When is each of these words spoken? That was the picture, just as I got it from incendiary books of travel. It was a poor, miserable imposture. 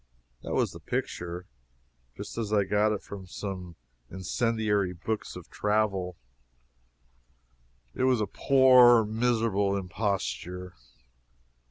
That 0.41 0.55
was 0.55 0.71
the 0.71 0.79
picture, 0.79 1.45
just 2.17 2.35
as 2.35 2.51
I 2.51 2.63
got 2.63 2.91
it 2.91 3.03
from 3.03 3.27
incendiary 4.09 4.93
books 4.93 5.35
of 5.35 5.47
travel. 5.51 6.17
It 7.93 8.05
was 8.05 8.19
a 8.19 8.25
poor, 8.25 9.05
miserable 9.05 9.77
imposture. 9.77 10.73